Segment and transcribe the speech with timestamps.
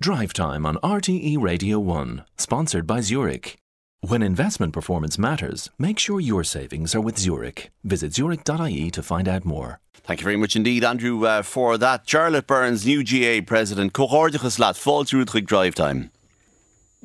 [0.00, 3.56] Drive Time on RTE Radio 1, sponsored by Zurich.
[4.00, 7.70] When investment performance matters, make sure your savings are with Zurich.
[7.84, 9.78] Visit zurich.ie to find out more.
[9.94, 12.06] Thank you very much indeed, Andrew, uh, for that.
[12.06, 16.10] Jarlath Burns, new GAA president, Cohordichas Lat, Fall Zurich Drive Time.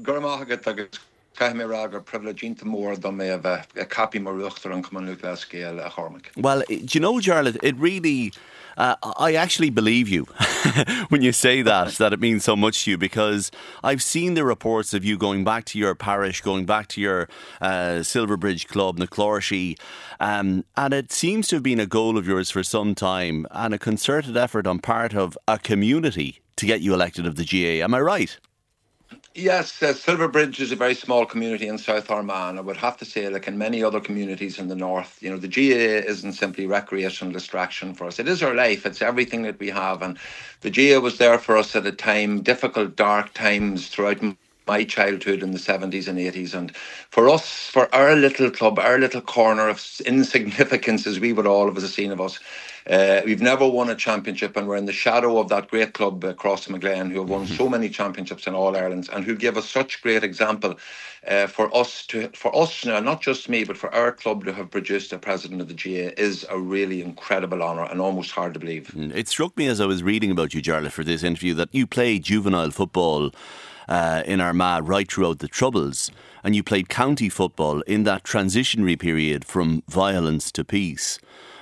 [0.02, 1.00] Gormagat agus
[1.38, 5.86] caiimé agur privilegínta mór do mé a a capi mar ruchttar an cumú le scéal
[5.86, 6.32] a chormic.
[6.36, 8.34] Well, do you know, Jarlath, it really
[8.80, 10.24] uh, I actually believe you
[11.10, 13.52] when you say that, that it means so much to you because
[13.84, 17.28] I've seen the reports of you going back to your parish, going back to your
[17.60, 19.78] uh, Silverbridge club, Naclorshi,
[20.22, 23.74] um, and it seems to have been a goal of yours for some time and
[23.74, 27.84] a concerted effort on part of a community to get you elected of the GAA.
[27.84, 28.38] Am I right?
[29.34, 32.58] Yes, uh, Silverbridge is a very small community in South Armagh.
[32.58, 35.38] I would have to say, like in many other communities in the north, you know,
[35.38, 38.20] the GAA isn't simply recreational distraction for us.
[38.20, 38.86] It is our life.
[38.86, 40.02] It's everything that we have.
[40.02, 40.18] And
[40.60, 44.22] the GAA was there for us at a time, difficult, dark times throughout
[44.68, 46.54] my childhood in the 70s and 80s.
[46.54, 46.76] And
[47.10, 51.74] for us, for our little club, our little corner of insignificance, as we would all
[51.74, 52.38] have seen of us,
[52.88, 56.24] uh, we've never won a championship, and we're in the shadow of that great club
[56.24, 59.58] across uh, McGlen, who have won so many championships in all Ireland, and who give
[59.58, 60.78] us such great example
[61.28, 64.54] uh, for us to, for us now, not just me, but for our club to
[64.54, 68.54] have produced a president of the GAA is a really incredible honour and almost hard
[68.54, 68.92] to believe.
[68.96, 71.70] Mm, it struck me as I was reading about you, Jarlath, for this interview that
[71.74, 73.32] you played juvenile football.
[73.88, 76.12] Uh, in Armagh right throughout the Troubles,
[76.44, 81.18] and you played county football in that transitionary period from violence to peace.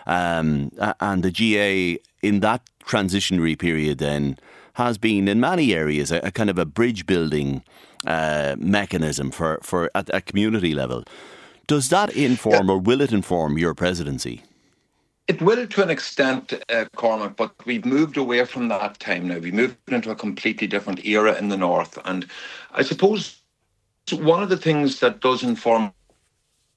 [0.08, 4.40] Um, and the GAA in that transitionary period then
[4.74, 7.64] has been in many areas a, a kind of a bridge building
[8.06, 11.04] uh, mechanism for, for at a community level.
[11.68, 14.44] Does that inform or will it inform your presidency?
[15.28, 19.40] It will to an extent, uh, Cormac, but we've moved away from that time now.
[19.40, 22.00] We've moved into a completely different era in the north.
[22.06, 22.26] And
[22.72, 23.42] I suppose
[24.14, 25.92] one of the things that does inform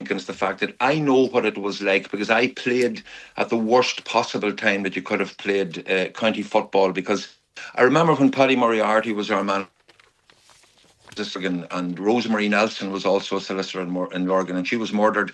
[0.01, 3.03] against the fact that I know what it was like because I played
[3.37, 6.93] at the worst possible time that you could have played uh, county football.
[6.93, 7.37] Because
[7.75, 9.67] I remember when Paddy Moriarty was our man
[11.71, 15.33] and Rosemary Nelson was also a solicitor in, in Lurgan, and she was murdered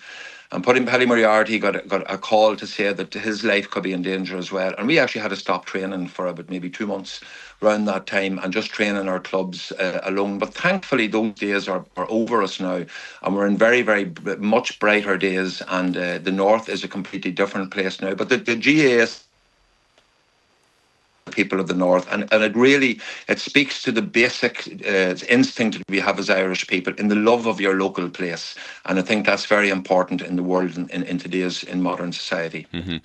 [0.52, 3.92] and putting Paddy Moriarty got got a call to say that his life could be
[3.92, 4.74] in danger as well.
[4.78, 7.20] And we actually had to stop training for about maybe two months
[7.62, 10.38] around that time and just training our clubs uh, alone.
[10.38, 12.84] But thankfully, those days are, are over us now,
[13.22, 15.62] and we're in very, very much brighter days.
[15.68, 18.14] And uh, the north is a completely different place now.
[18.14, 19.25] But the, the GAS
[21.36, 22.06] people of the north.
[22.10, 24.54] And, and it really it speaks to the basic
[24.86, 28.54] uh, instinct that we have as irish people in the love of your local place.
[28.86, 32.12] And i think that's very important in the world in, in, in today's in modern
[32.12, 32.66] society.
[32.72, 32.98] Mm-hmm.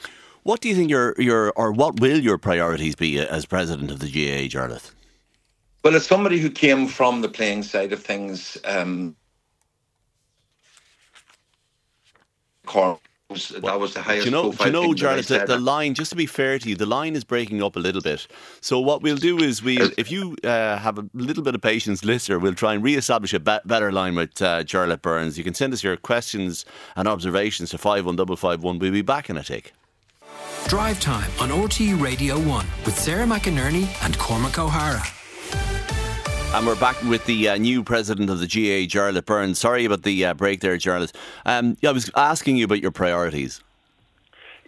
[0.44, 4.00] what do you think your your or what will your priorities be as president of
[4.00, 4.88] the gaa jarlath?
[5.84, 9.16] Well as somebody who came from the playing side of things um
[13.34, 14.24] that was the highest.
[14.24, 15.94] Do you know, do you know, Jarlath, the, the, line.
[15.94, 18.28] Just to be fair to you, the line is breaking up a little bit.
[18.62, 22.04] So what we'll do is we, if you uh, have a little bit of patience,
[22.04, 25.38] listener, we'll try and re-establish a be- better line with uh, Jarlath Burns.
[25.38, 26.66] You can send us your questions
[26.96, 28.80] and observations to five one double five one.
[28.80, 29.74] We'll be back in a tick.
[30.68, 35.21] Drive time on RTE Radio One with Sarah McInerney and Cormac Ó hEadhra.
[36.54, 39.58] And we're back with the uh, new president of the GAA, Jarlath Burns.
[39.58, 41.16] Sorry about the uh, break there, Jarlath.
[41.46, 43.64] Um, yeah, I was asking you about your priorities.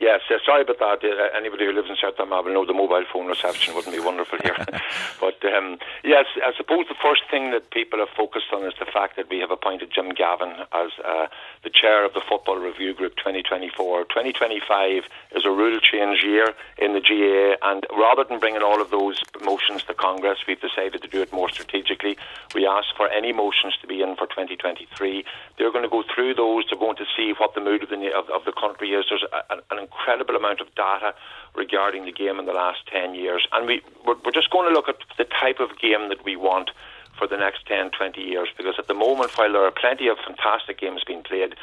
[0.03, 0.99] Yes, yes, sorry about that.
[0.99, 4.37] Uh, anybody who lives in South will know the mobile phone reception wouldn't be wonderful
[4.43, 4.59] here.
[5.21, 8.85] but um, yes, I suppose the first thing that people have focused on is the
[8.85, 11.27] fact that we have appointed Jim Gavin as uh,
[11.63, 14.03] the chair of the Football Review Group 2024.
[14.11, 15.03] 2025
[15.37, 19.23] is a rule change year in the GAA, and rather than bringing all of those
[19.41, 22.17] motions to Congress, we've decided to do it more strategically.
[22.53, 25.23] We asked for any motions to be in for 2023.
[25.57, 26.65] They're going to go through those.
[26.69, 29.05] They're going to see what the mood of the of, of the country is.
[29.07, 31.13] There's a, an incredible amount of data
[31.55, 33.47] regarding the game in the last 10 years.
[33.51, 36.35] And we, we're, we're just going to look at the type of game that we
[36.35, 36.71] want
[37.17, 38.49] for the next 10, 20 years.
[38.57, 41.55] Because at the moment, while there are plenty of fantastic games being played,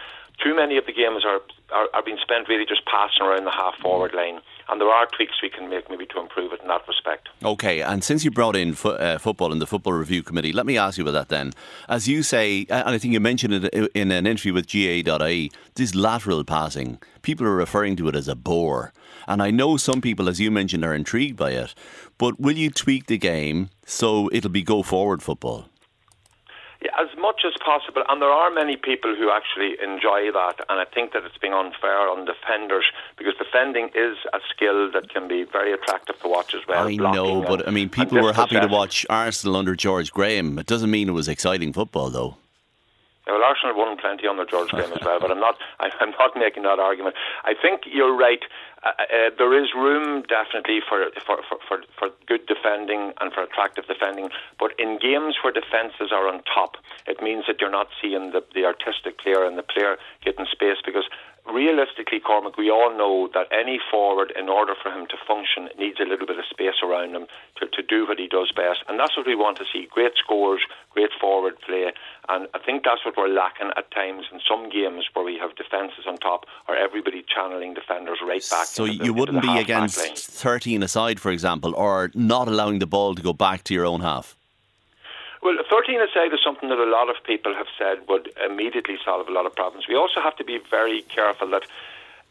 [0.42, 1.40] too many of the games are,
[1.72, 4.40] are, are being spent really just passing around the half forward line.
[4.70, 7.28] And there are tweaks we can make maybe to improve it in that respect.
[7.44, 10.64] Okay, and since you brought in fo- uh, football and the Football Review Committee, let
[10.64, 11.52] me ask you about that then.
[11.88, 15.94] As you say, and I think you mentioned it in an interview with GAA.ie, this
[15.96, 18.92] lateral passing, people are referring to it as a bore.
[19.26, 21.74] And I know some people, as you mentioned, are intrigued by it.
[22.16, 25.69] But will you tweak the game so it'll be go forward football?
[27.00, 30.84] As much as possible, and there are many people who actually enjoy that, and I
[30.84, 32.84] think that it's being unfair on defenders
[33.16, 36.86] because defending is a skill that can be very attractive to watch as well.
[36.86, 40.58] I know, but I mean, people were happy to watch Arsenal under George Graham.
[40.58, 42.36] It doesn't mean it was exciting football, though.
[43.26, 45.56] Well, Arsenal won plenty under George Graham as well, but I'm not.
[45.80, 47.14] I'm not making that argument.
[47.44, 48.40] I think you're right.
[48.82, 53.42] Uh, uh, there is room definitely for, for, for, for, for good defending and for
[53.42, 57.88] attractive defending, but in games where defences are on top, it means that you're not
[58.00, 61.04] seeing the, the artistic player and the player getting space because
[61.60, 65.98] realistically, Cormac, we all know that any forward, in order for him to function, needs
[66.00, 67.26] a little bit of space around him
[67.58, 68.80] to, to do what he does best.
[68.88, 70.62] And that's what we want to see great scores,
[70.94, 71.92] great forward play.
[72.28, 75.54] And I think that's what we're lacking at times in some games where we have
[75.56, 78.66] defences on top or everybody channeling defenders right back.
[78.66, 83.14] So the, you wouldn't be against 13 aside, for example, or not allowing the ball
[83.14, 84.36] to go back to your own half?
[85.42, 89.26] Well, 13 aside is something that a lot of people have said would immediately solve
[89.26, 89.86] a lot of problems.
[89.88, 91.64] We also have to be very careful that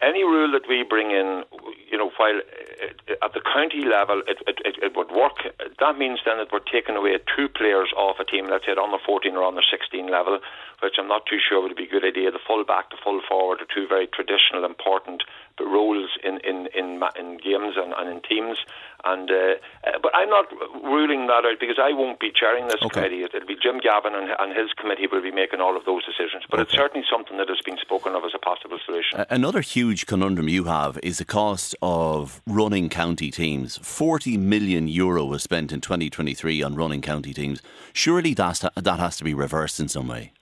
[0.02, 1.44] any rule that we bring in,
[1.92, 5.44] you know, while uh, at the county level it, it, it, would work,
[5.80, 8.92] that means then that we're taking away two players off a team, let's say on
[8.92, 10.40] the 14 or on the 16 level,
[10.82, 12.32] which I'm not too sure would be a good idea.
[12.32, 15.24] The full back, the full forward are two very traditional, important
[15.60, 18.58] roles in, in, in, in games and, and in teams.
[19.06, 19.56] And uh,
[19.88, 20.46] uh, but I'm not
[20.84, 22.90] ruling that out because I won't be chairing this okay.
[22.90, 23.24] committee.
[23.24, 26.44] It'll be Jim Gavin and, and, his committee will be making all of those decisions.
[26.50, 26.68] But okay.
[26.68, 29.26] it's certainly something that has been spoken of as a possible solution.
[29.30, 33.78] Another huge conundrum you have is the cost of running county teams.
[33.78, 37.62] Forty million euro was spent in 2023 on running county teams.
[37.94, 40.34] Surely that that has to be reversed in some way.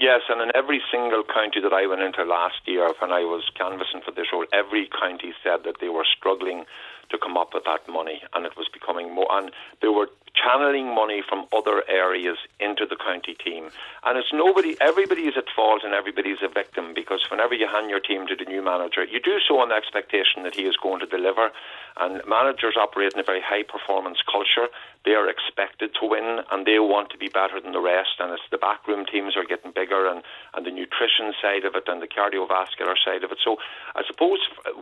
[0.00, 3.44] Yes, and in every single county that I went into last year when I was
[3.54, 6.64] canvassing for this role, every county said that they were struggling
[7.10, 9.28] to come up with that money, and it was becoming more.
[9.30, 9.50] And
[9.82, 13.70] they were channeling money from other areas into the county team.
[14.04, 17.66] And it's nobody, everybody is at fault and everybody is a victim because whenever you
[17.66, 20.62] hand your team to the new manager, you do so on the expectation that he
[20.62, 21.50] is going to deliver.
[21.96, 24.68] And managers operate in a very high performance culture.
[25.04, 28.20] They are expected to win and they want to be better than the rest.
[28.20, 30.22] And it's the backroom teams are getting bigger and,
[30.54, 33.38] and the nutrition side of it and the cardiovascular side of it.
[33.44, 33.56] So
[33.94, 34.38] I suppose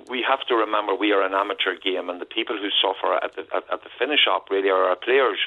[0.08, 3.34] we have to remember we are an amateur game and the people who suffer at
[3.34, 5.37] the, at, at the finish up really are our players.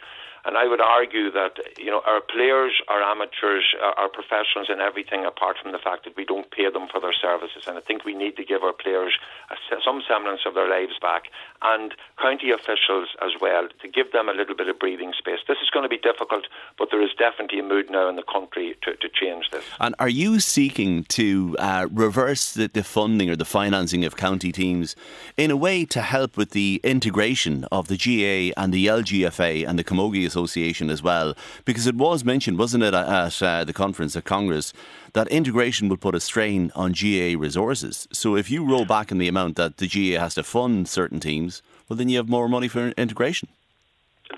[0.43, 5.23] And I would argue that you know our players are amateurs, are professionals in everything
[5.23, 7.63] apart from the fact that we don't pay them for their services.
[7.67, 9.13] And I think we need to give our players
[9.51, 9.55] a,
[9.85, 11.25] some semblance of their lives back,
[11.61, 15.39] and county officials as well to give them a little bit of breathing space.
[15.47, 16.45] This is going to be difficult,
[16.77, 19.63] but there is definitely a mood now in the country to, to change this.
[19.79, 24.51] And are you seeking to uh, reverse the, the funding or the financing of county
[24.51, 24.95] teams
[25.37, 29.77] in a way to help with the integration of the GAA and the LGFA and
[29.77, 31.35] the Camogie Association as well,
[31.65, 34.73] because it was mentioned, wasn't it, at uh, the conference at Congress,
[35.13, 38.07] that integration would put a strain on GAA resources.
[38.11, 41.19] So if you roll back in the amount that the GAA has to fund certain
[41.19, 43.49] teams, well, then you have more money for integration.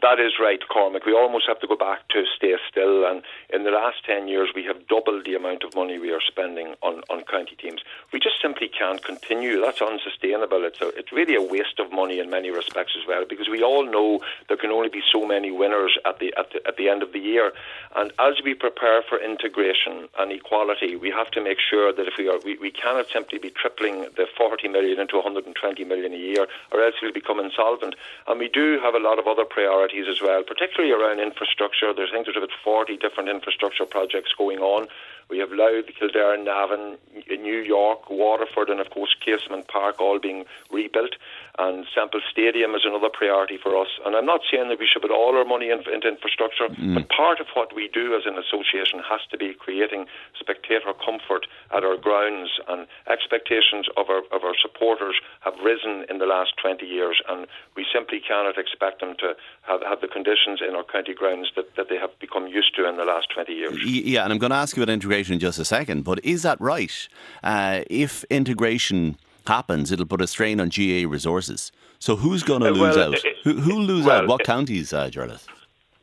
[0.02, 1.06] That is right, Cormac.
[1.06, 3.06] We almost have to go back to stay still.
[3.06, 3.22] And
[3.54, 6.76] in the last 10 years, we have doubled the amount of money we are spending
[6.82, 7.82] on, on county teams.
[8.12, 9.62] We just simply can't continue.
[9.62, 10.64] That's unsustainable.
[10.66, 13.62] It's, a, it's really a waste of money in many respects as well, because we
[13.62, 16.90] all know there can only be so many winners at the, at the, at the
[16.90, 17.52] end of the year.
[17.96, 22.18] And as we prepare for integration and equality, we have to make sure that if
[22.18, 26.18] we are, we, we cannot simply be tripling the 40 million into 120 million a
[26.18, 27.96] year, or else we'll become insolvent.
[28.28, 31.94] And we do have a lot of other priorities as well, particularly around infrastructure.
[31.94, 34.88] There's, I think there's about 40 different infrastructure projects going on.
[35.30, 36.98] We have Louth, Kildare, Navan,
[37.30, 41.16] New York, Waterford, and of course Casement Park all being rebuilt.
[41.58, 43.88] And Semple Stadium is another priority for us.
[44.06, 46.96] And I'm not saying that we should put all our money into infrastructure, mm.
[46.96, 50.08] but part of what we do as an association has to be creating
[50.40, 52.60] spectator comfort at our grounds.
[52.68, 57.22] And expectations of our, of our supporters have risen in the last 20 years.
[57.30, 61.52] And we simply cannot expect them to have, have the conditions in our county grounds
[61.56, 63.84] that, that they have become used to in the last 20 years.
[63.84, 66.44] Yeah, and I'm going to ask you about integration in just a second, but is
[66.44, 67.08] that right?
[67.44, 71.72] Uh, if integration happens, it'll put a strain on GAA resources.
[72.00, 73.26] So who's going to uh, lose well, out?
[73.26, 74.28] It, who, who lose well, out?
[74.28, 75.48] What it, counties, uh, Jarlath?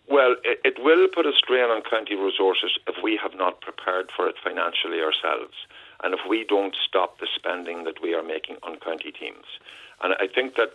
[0.09, 4.11] Well, it, it will put a strain on county resources if we have not prepared
[4.15, 5.55] for it financially ourselves,
[6.03, 9.45] and if we don't stop the spending that we are making on county teams.
[10.03, 10.71] And I think that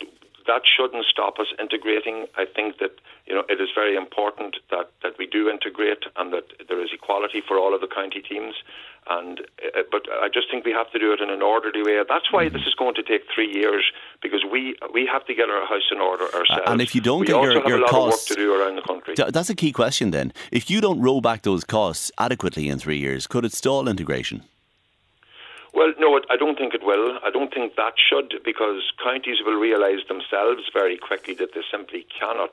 [0.47, 2.27] that shouldn't stop us integrating.
[2.37, 2.91] I think that
[3.25, 6.89] you know it is very important that, that we do integrate and that there is
[6.93, 8.55] equality for all of the county teams.
[9.07, 12.01] And uh, but I just think we have to do it in an orderly way.
[12.07, 13.83] That's why this is going to take three years
[14.21, 16.63] because we we have to get our house in order ourselves.
[16.65, 18.39] And if you don't we get also your, have your a lot costs, of work
[18.39, 19.15] to do around the country.
[19.15, 20.11] that's a key question.
[20.11, 23.87] Then, if you don't roll back those costs adequately in three years, could it stall
[23.87, 24.43] integration?
[25.75, 27.19] Well, no, I don't think it will.
[27.21, 32.07] I don't think that should, because counties will realise themselves very quickly that they simply
[32.17, 32.51] cannot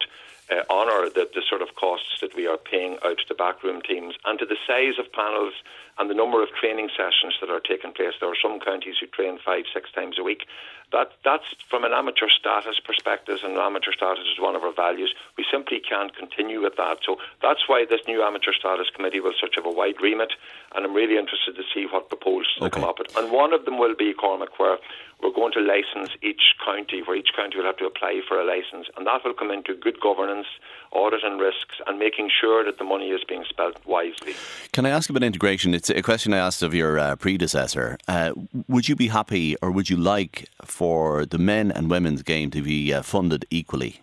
[0.51, 4.15] uh, honour the, the sort of costs that we are paying out to backroom teams
[4.25, 5.55] and to the size of panels
[5.99, 8.15] and the number of training sessions that are taking place.
[8.19, 10.47] There are some counties who train five, six times a week.
[10.91, 15.15] That that's from an amateur status perspective, and amateur status is one of our values.
[15.39, 16.99] We simply can't continue with that.
[17.05, 20.33] So that's why this new amateur status committee will such have a wide remit,
[20.75, 22.69] and I'm really interested to see what proposals Okay.
[22.69, 23.17] come up with.
[23.17, 24.77] And one of them will be Cormac, where
[25.23, 28.45] we're going to license each county, where each county will have to apply for a
[28.45, 30.47] license, and that will come into good governance,
[30.93, 34.35] audit and risks, and making sure that the money is being spent wisely.
[34.73, 35.75] Can I ask about integration?
[35.75, 37.99] It's a question I asked of your uh, predecessor.
[38.09, 38.33] Uh,
[38.69, 42.63] would you be happy, or would you like for the men and women's game to
[42.63, 44.01] be uh, funded equally?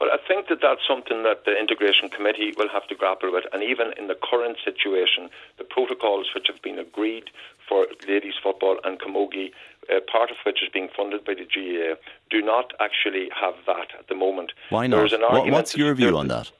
[0.00, 3.44] Well, I think that that's something that the integration committee will have to grapple with,
[3.52, 5.28] and even in the current situation,
[5.58, 7.30] the protocols which have been agreed
[7.68, 9.50] for ladies football and camogie,
[9.90, 11.96] uh, part of which is being funded by the GAA,
[12.30, 14.52] do not actually have that at the moment.
[14.70, 15.10] Why not?
[15.10, 16.52] What, what's your view on that?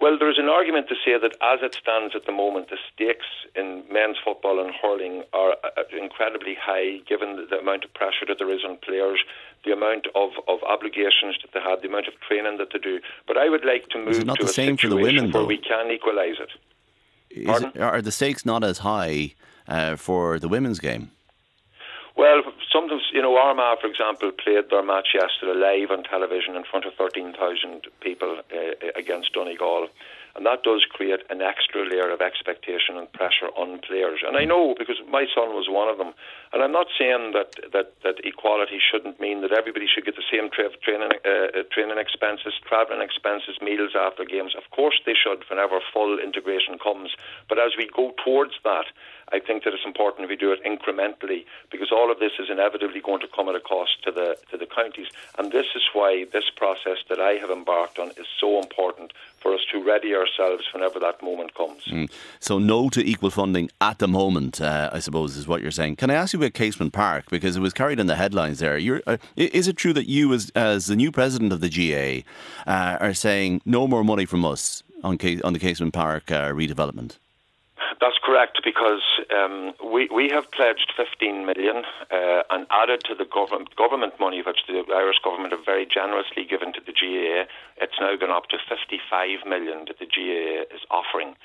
[0.00, 2.78] Well, there is an argument to say that as it stands at the moment, the
[2.92, 7.92] stakes in men's football and hurling are uh, incredibly high given the, the amount of
[7.92, 9.20] pressure that there is on players,
[9.66, 13.00] the amount of, of obligations that they have, the amount of training that they do.
[13.26, 15.30] But I would like to move it not to the a same for the women,
[15.32, 15.46] where though?
[15.46, 16.50] we can equalise it.
[17.30, 19.34] It, are the stakes not as high
[19.68, 21.10] uh, for the women's game?
[22.20, 26.64] Well, sometimes, you know, Armagh, for example, played their match yesterday live on television in
[26.64, 29.88] front of 13,000 people uh, against Donegal.
[30.40, 34.24] And that does create an extra layer of expectation and pressure on players.
[34.24, 36.16] And I know because my son was one of them.
[36.54, 40.24] And I'm not saying that, that, that equality shouldn't mean that everybody should get the
[40.32, 44.56] same tra- training, uh, training expenses, travelling expenses, meals after games.
[44.56, 47.12] Of course they should whenever full integration comes.
[47.46, 48.88] But as we go towards that,
[49.32, 53.00] I think that it's important we do it incrementally because all of this is inevitably
[53.00, 55.06] going to come at a cost to the to the counties.
[55.38, 59.12] And this is why this process that I have embarked on is so important
[59.50, 61.82] for us to ready ourselves whenever that moment comes.
[62.38, 65.96] So no to equal funding at the moment, uh, I suppose, is what you're saying.
[65.96, 68.78] Can I ask you about Casement Park because it was carried in the headlines there?
[69.06, 72.22] Uh, is it true that you, as as the new president of the GAA,
[72.70, 76.50] uh, are saying no more money from us on Ca- on the Casement Park uh,
[76.50, 77.18] redevelopment?
[78.00, 83.26] That's correct because um, we we have pledged 15 million uh, and added to the
[83.28, 87.44] government government money which the Irish government have very generously given to the GAA.
[87.76, 91.36] It's now gone up to 55 million that the GAA is offering.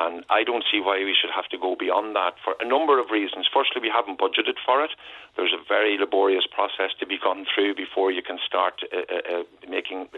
[0.00, 3.00] And I don't see why we should have to go beyond that for a number
[3.00, 3.48] of reasons.
[3.48, 4.92] Firstly, we haven't budgeted for it.
[5.36, 9.40] There's a very laborious process to be gone through before you can start uh, uh,
[9.40, 10.08] uh, making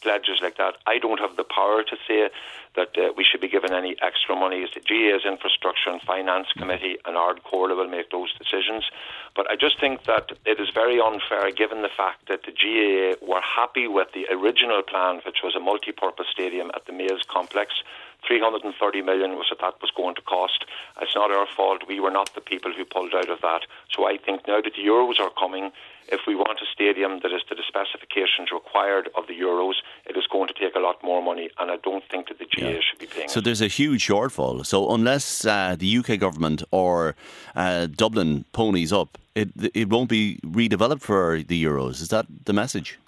[0.00, 0.74] pledges like that.
[0.86, 2.28] I don't have the power to say
[2.76, 4.62] that uh, we should be given any extra money.
[4.62, 8.84] It's the GAA's Infrastructure and Finance Committee and Ard Chomhairle will make those decisions.
[9.36, 13.24] But I just think that it is very unfair given the fact that the GAA
[13.24, 17.72] were happy with the original plan, which was a multi-purpose stadium at the Maze complex.
[18.26, 20.64] 330 million was what that was going to cost.
[21.00, 21.82] It's not our fault.
[21.88, 23.62] We were not the people who pulled out of that.
[23.94, 25.70] So I think now that the Euros are coming,
[26.08, 29.74] if we want a stadium that is to the specifications required of the Euros,
[30.06, 32.46] it is going to take a lot more money, and I don't think that the
[32.46, 32.80] GAA Yeah.
[32.86, 33.44] should be paying So it.
[33.44, 34.64] there's a huge shortfall.
[34.66, 37.14] So unless uh, the UK government or
[37.56, 42.00] uh, Dublin ponies up, it it won't be redeveloped for the Euros.
[42.02, 42.98] Is that the message?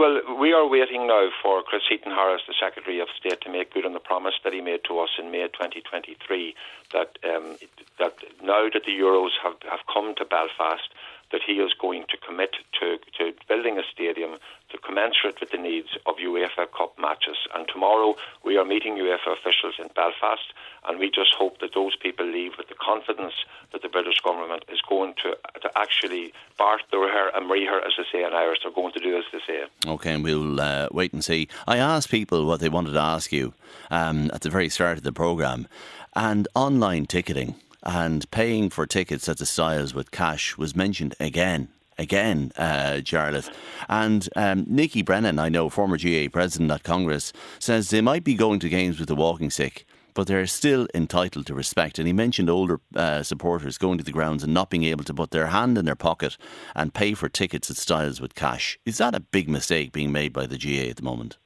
[0.00, 3.74] Well, we are waiting now for Chris Heaton Harris, the Secretary of State, to make
[3.74, 6.54] good on the promise that he made to us in May 2023
[6.94, 7.58] that um,
[7.98, 10.88] that now that the Euros have, have come to Belfast,
[11.32, 14.38] that he is going to commit to, to building a stadium
[14.70, 17.36] to commensurate with the needs of UEFA Cup matches.
[17.54, 20.52] And tomorrow we are meeting UEFA officials in Belfast,
[20.88, 23.34] and we just hope that those people leave with the confidence
[23.72, 28.04] that the British government is going to to actually bart hair and her, as they
[28.12, 28.58] say in Irish.
[28.62, 29.64] They're going to do as they say.
[29.86, 31.48] Okay, and we'll uh, wait and see.
[31.66, 33.54] I asked people what they wanted to ask you
[33.90, 35.66] um, at the very start of the programme,
[36.14, 41.68] and online ticketing and paying for tickets at the stiles with cash was mentioned again.
[41.98, 43.52] Again, uh, Jarlath.
[43.88, 48.34] And um, Nicky Brennan, I know, former GAA president at Congress, says they might be
[48.34, 49.84] going to games with the walking stick,
[50.14, 51.98] but they're still entitled to respect.
[51.98, 55.12] And he mentioned older uh, supporters going to the grounds and not being able to
[55.12, 56.38] put their hand in their pocket
[56.74, 58.78] and pay for tickets at stiles with cash.
[58.86, 61.36] Is that a big mistake being made by the GAA at the moment?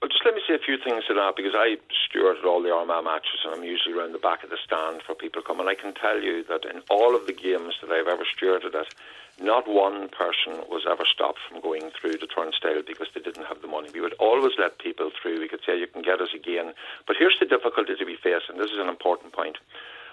[0.00, 2.74] Well, just let me say a few things to that because I stewarded all the
[2.74, 5.68] Armagh matches and I'm usually around the back of the stand for people coming.
[5.68, 8.90] I can tell you that in all of the games that I've ever stewarded at,
[9.38, 13.62] not one person was ever stopped from going through the turnstile because they didn't have
[13.62, 13.88] the money.
[13.94, 15.38] We would always let people through.
[15.38, 16.74] We could say, you can get us again.
[17.06, 19.56] But here's the difficulty to be faced, and this is an important point.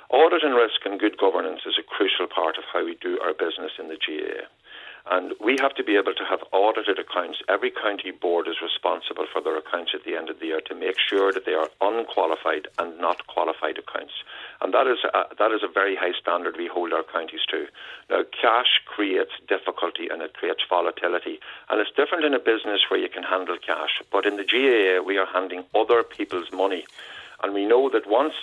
[0.09, 3.33] Audit and risk and good governance is a crucial part of how we do our
[3.33, 4.47] business in the GAA.
[5.09, 7.39] And we have to be able to have audited accounts.
[7.47, 10.75] Every county board is responsible for their accounts at the end of the year to
[10.75, 14.13] make sure that they are unqualified and not qualified accounts.
[14.59, 17.67] And that is a, that is a very high standard we hold our counties to.
[18.09, 21.39] Now, cash creates difficulty and it creates volatility.
[21.69, 24.01] And it's different in a business where you can handle cash.
[24.11, 26.85] But in the GAA, we are handling other people's money.
[27.43, 28.33] And we know that once,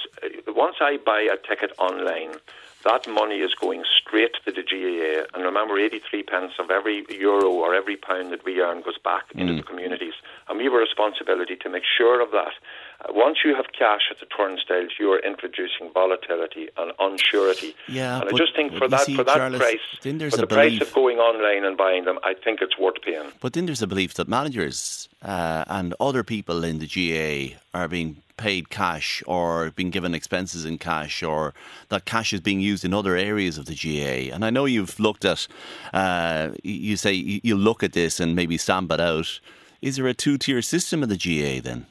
[0.47, 2.37] once I buy a ticket online,
[2.85, 5.27] that money is going straight to the GAA.
[5.35, 9.33] And remember, 83 pence of every euro or every pound that we earn goes back
[9.33, 9.41] mm.
[9.41, 10.15] into the communities.
[10.49, 12.53] And we have a responsibility to make sure of that.
[13.01, 17.75] Uh, once you have cash at the turnstiles, you are introducing volatility and unsurety.
[17.89, 20.81] Yeah, and I just think for that see, for that Charles, price, for the price
[20.81, 23.33] of going online and buying them, I think it's worth paying.
[23.41, 27.89] But then there's a belief that managers uh, and other people in the GAA are
[27.89, 31.55] being paid cash or being given expenses in cash or
[31.89, 34.35] that cash is being used in other areas of the GAA.
[34.35, 35.47] And I know you've looked at,
[35.93, 39.41] uh, you say you look at this and maybe stamp it out.
[39.83, 41.87] Is there a two tier system of the GAA then?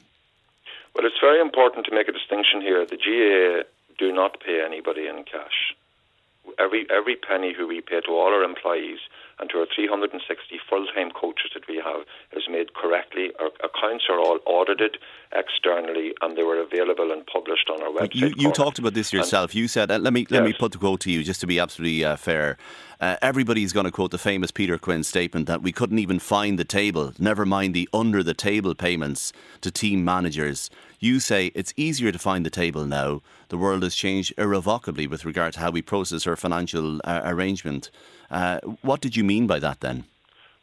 [0.94, 2.86] Well, it's very important to make a distinction here.
[2.86, 3.64] The GAA
[3.98, 5.73] do not pay anybody in cash.
[6.58, 8.98] Every every penny who we pay to all our employees
[9.40, 13.32] and to our 360 full-time coaches that we have is made correctly.
[13.40, 14.98] Our accounts are all audited
[15.32, 18.14] externally, and they were available and published on our website.
[18.14, 19.50] You, you talked about this yourself.
[19.50, 20.52] And you said, uh, "Let me let yes.
[20.52, 22.56] me put the quote to you, just to be absolutely uh, fair."
[23.00, 26.58] Uh, everybody's going to quote the famous Peter Quinn statement that we couldn't even find
[26.58, 30.70] the table, never mind the under the table payments to team managers.
[31.00, 33.22] You say it's easier to find the table now.
[33.48, 37.90] The world has changed irrevocably with regard to how we process our financial uh, arrangement.
[38.30, 40.04] Uh, what did you mean by that then?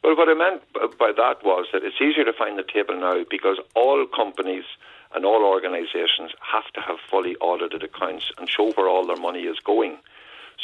[0.04, 0.64] Well, what I meant
[0.98, 4.64] by that was that it's easier to find the table now because all companies
[5.14, 9.42] and all organisations have to have fully audited accounts and show where all their money
[9.42, 9.98] is going.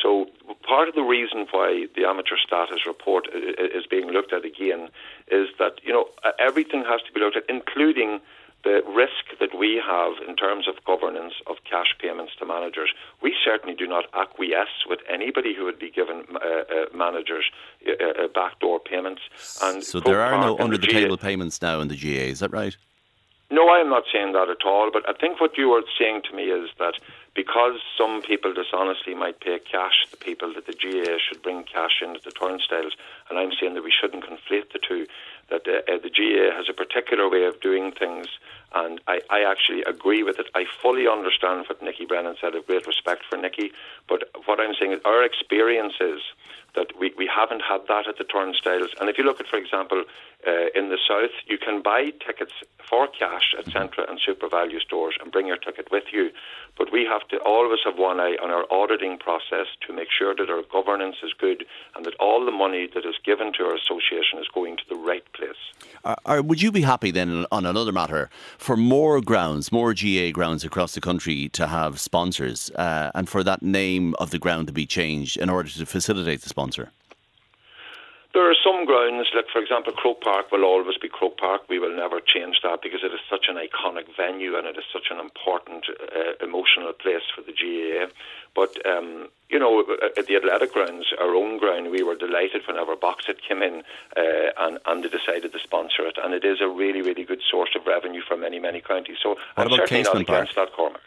[0.01, 0.27] So
[0.67, 4.89] part of the reason why the amateur status report is being looked at again
[5.31, 6.05] is that you know
[6.39, 8.19] everything has to be looked at, including
[8.63, 12.89] the risk that we have in terms of governance of cash payments to managers.
[13.21, 17.45] We certainly do not acquiesce with anybody who would be given uh, uh, managers
[17.87, 19.21] uh, uh backdoor payments.
[19.61, 22.31] And so there are no under the, the table payments now in the GAA.
[22.31, 22.75] Is that right?
[23.49, 24.91] No, I am not saying that at all.
[24.91, 26.95] But I think what you were saying to me is that
[27.33, 32.01] because some people dishonestly might pay cash, the people that the GAA should bring cash
[32.01, 32.93] into the turnstiles,
[33.29, 35.05] and I'm saying that we shouldn't conflate the two.
[35.49, 38.27] That uh, uh, the GAA has a particular way of doing things,
[38.73, 40.47] and I, I actually agree with it.
[40.55, 42.53] I fully understand what Nicky Brennan said.
[42.53, 43.71] I have great respect for Nicky,
[44.09, 46.21] but what I'm saying is our experience is
[46.75, 48.89] that we, we haven't had that at the turnstiles.
[48.99, 50.03] And if you look at, for example,
[50.47, 52.53] uh, in the south, you can buy tickets
[52.89, 56.29] for cash at Centra and SuperValu stores and bring your ticket with you.
[56.77, 60.33] But we have to always have one eye on our auditing process to make sure
[60.35, 63.75] that our governance is good and that all the money that is given to our
[63.75, 65.57] association is going to the right place.
[66.05, 70.63] Uh, would you be happy then, on another matter, for more grounds, more GAA grounds
[70.63, 74.73] across the country to have sponsors uh, and for that name of the ground to
[74.73, 76.91] be changed in order to facilitate the sponsor?
[78.37, 81.63] There are some grounds, like for example, Croke Park will always be Croke Park.
[81.69, 84.83] We will never change that because it is such an iconic venue and it is
[84.93, 88.13] such an important uh, emotional place for the GAA.
[88.53, 89.83] But um, you know,
[90.15, 93.81] at the athletic grounds, our own ground, we were delighted whenever Boxit came in
[94.15, 97.41] uh, and, and they decided to sponsor it, and it is a really, really good
[97.41, 99.17] source of revenue for many, many counties.
[99.19, 100.69] So what I'm certainly not against Park?
[100.69, 101.01] that, Cormac.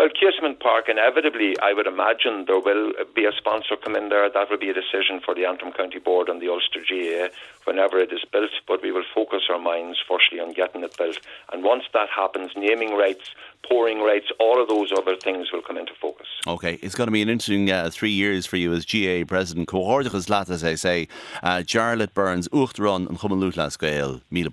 [0.00, 4.30] Well, Casement Park, inevitably, I would imagine there will be a sponsor come in there.
[4.30, 7.28] That will be a decision for the Antrim County Board and the Ulster GAA
[7.66, 8.48] whenever it is built.
[8.66, 11.18] But we will focus our minds firstly on getting it built.
[11.52, 13.34] And once that happens, naming rights,
[13.68, 16.28] pouring rights, all of those other things will come into focus.
[16.46, 19.68] Okay, it's going to be an interesting uh, three years for you as GAA president.
[19.68, 21.08] Cohordichas lat, as I say,
[21.42, 24.48] uh, Jarlath Burns, Uachtarán Chumann Lúthchleas Gael, Mila